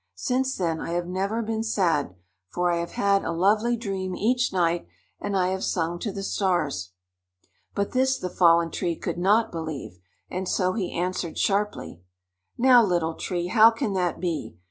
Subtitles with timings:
[0.15, 2.15] Since then I have never been sad,
[2.49, 4.87] for I have had a lovely dream each night,
[5.19, 6.93] and I have sung to the Stars."
[7.75, 12.01] But this the Fallen Tree could not believe, and so he answered sharply:
[12.57, 14.57] "Now, Little Tree, how can that be?